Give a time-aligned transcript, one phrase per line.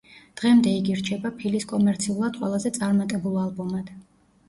[0.39, 3.97] დღემდე იგი რჩება ფილის კომერციულად ყველაზე წარმატებულ ალბომად.